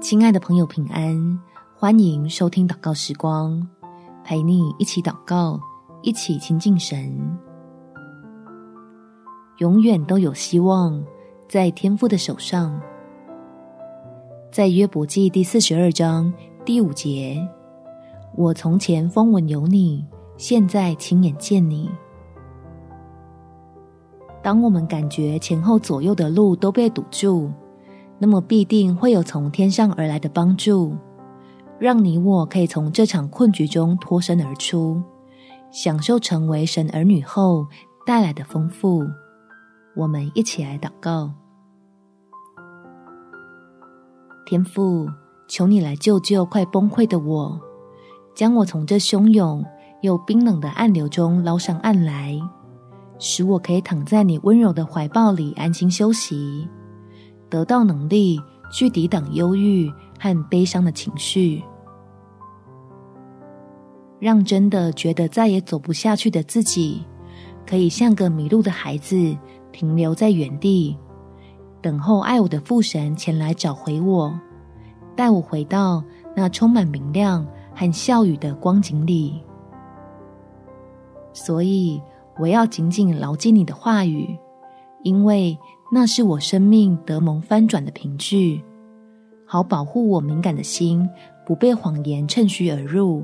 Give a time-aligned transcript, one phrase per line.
[0.00, 1.38] 亲爱的朋友，平安！
[1.74, 3.66] 欢迎收听祷告时光，
[4.24, 5.60] 陪你一起祷告，
[6.02, 7.38] 一起亲近神。
[9.58, 11.02] 永远都有希望，
[11.48, 12.80] 在天父的手上。
[14.50, 16.32] 在约伯记第四十二章
[16.64, 17.36] 第五节，
[18.34, 20.04] 我从前风闻有你，
[20.36, 21.90] 现在亲眼见你。
[24.42, 27.50] 当我们感觉前后左右的路都被堵住，
[28.22, 30.96] 那么必定会有从天上而来的帮助，
[31.80, 35.02] 让你我可以从这场困局中脱身而出，
[35.72, 37.66] 享受成为神儿女后
[38.06, 39.02] 带来的丰富。
[39.96, 41.32] 我们一起来祷告：
[44.46, 45.08] 天父，
[45.48, 47.60] 求你来救救快崩溃的我，
[48.36, 49.64] 将我从这汹涌
[50.02, 52.40] 又冰冷的暗流中捞上岸来。
[53.18, 56.68] 使我可以躺在你温柔的怀抱里安心休息，
[57.52, 58.40] 得到能力
[58.72, 61.62] 去抵挡忧郁和悲伤的情绪，
[64.18, 67.04] 让真的觉得再也走不下去的自己，
[67.66, 69.36] 可以像个迷路的孩子
[69.70, 70.96] 停留在原地，
[71.82, 74.34] 等候爱我的父神前来找回我，
[75.14, 76.02] 带我回到
[76.34, 79.42] 那充满明亮和笑语的光景里。
[81.34, 82.00] 所以。
[82.38, 84.38] 我要紧紧牢记你的话语，
[85.02, 85.56] 因为
[85.94, 88.62] 那是我生命得蒙翻转的凭据，
[89.44, 91.06] 好保护我敏感的心
[91.44, 93.22] 不被谎言趁虚而入，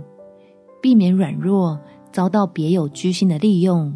[0.83, 1.81] 避免软弱
[2.13, 3.91] 遭到别有居心的利用，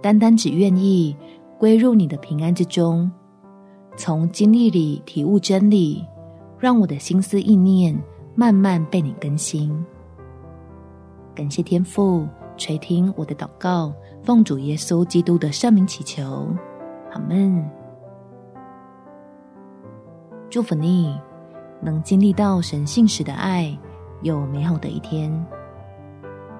[0.00, 1.14] 单单只愿意
[1.58, 3.12] 归入你的平安之中，
[3.98, 6.02] 从经历里体悟真理，
[6.58, 7.94] 让我的心思意念
[8.34, 9.70] 慢慢被你更新。
[11.34, 12.26] 感谢天父。
[12.56, 16.46] 垂听我的祷告，奉主耶稣基督的圣名祈求，
[17.14, 17.64] 阿门。
[20.50, 21.16] 祝福你，
[21.80, 23.76] 能经历到神性时的爱，
[24.22, 25.32] 有美好的一天。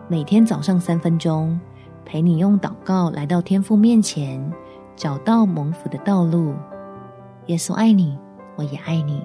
[0.06, 1.60] 每天早上三分钟，
[2.04, 4.41] 陪你用祷告来到天父面前，
[4.94, 6.54] 找到蒙福的道路。
[7.47, 8.16] 耶稣爱你，
[8.54, 9.22] 我也爱你。